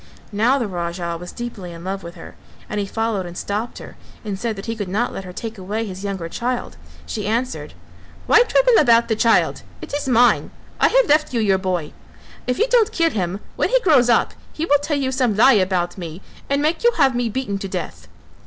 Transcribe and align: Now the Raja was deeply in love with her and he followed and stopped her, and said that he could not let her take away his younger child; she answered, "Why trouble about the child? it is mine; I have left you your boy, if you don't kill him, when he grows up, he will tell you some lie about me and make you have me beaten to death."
Now 0.31 0.57
the 0.57 0.65
Raja 0.67 1.15
was 1.19 1.31
deeply 1.31 1.71
in 1.73 1.83
love 1.83 2.01
with 2.01 2.15
her 2.15 2.33
and 2.67 2.79
he 2.79 2.87
followed 2.87 3.27
and 3.27 3.37
stopped 3.37 3.77
her, 3.77 3.97
and 4.25 4.39
said 4.39 4.55
that 4.55 4.65
he 4.65 4.75
could 4.75 4.89
not 4.89 5.13
let 5.13 5.25
her 5.25 5.31
take 5.31 5.59
away 5.59 5.85
his 5.85 6.03
younger 6.03 6.27
child; 6.27 6.75
she 7.05 7.27
answered, 7.27 7.75
"Why 8.25 8.41
trouble 8.41 8.79
about 8.79 9.09
the 9.09 9.15
child? 9.15 9.61
it 9.79 9.93
is 9.93 10.07
mine; 10.07 10.49
I 10.79 10.87
have 10.87 11.05
left 11.07 11.35
you 11.35 11.39
your 11.39 11.59
boy, 11.59 11.93
if 12.47 12.57
you 12.57 12.65
don't 12.67 12.91
kill 12.91 13.11
him, 13.11 13.41
when 13.55 13.69
he 13.69 13.79
grows 13.81 14.09
up, 14.09 14.33
he 14.51 14.65
will 14.65 14.79
tell 14.79 14.97
you 14.97 15.11
some 15.11 15.35
lie 15.37 15.53
about 15.53 15.99
me 15.99 16.23
and 16.49 16.63
make 16.63 16.83
you 16.83 16.93
have 16.97 17.15
me 17.15 17.29
beaten 17.29 17.59
to 17.59 17.67
death." 17.67 18.07